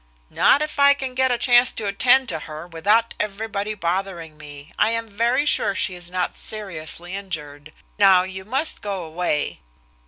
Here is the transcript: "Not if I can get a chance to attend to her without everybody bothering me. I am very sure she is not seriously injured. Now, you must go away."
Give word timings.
"Not 0.31 0.63
if 0.63 0.79
I 0.79 0.95
can 0.95 1.13
get 1.13 1.29
a 1.29 1.37
chance 1.37 1.71
to 1.73 1.85
attend 1.85 2.27
to 2.29 2.39
her 2.39 2.65
without 2.65 3.13
everybody 3.19 3.75
bothering 3.75 4.35
me. 4.35 4.71
I 4.79 4.89
am 4.89 5.07
very 5.07 5.45
sure 5.45 5.75
she 5.75 5.93
is 5.93 6.09
not 6.09 6.35
seriously 6.35 7.13
injured. 7.13 7.71
Now, 7.99 8.23
you 8.23 8.43
must 8.43 8.81
go 8.81 9.03
away." 9.03 9.59